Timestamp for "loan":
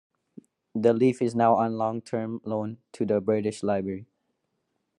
2.43-2.79